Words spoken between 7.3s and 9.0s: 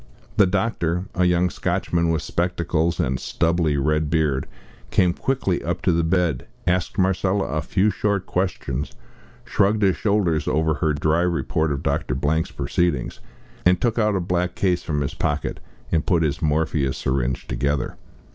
a few short questions,